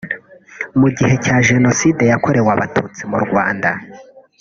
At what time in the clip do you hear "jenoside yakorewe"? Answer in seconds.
1.49-2.49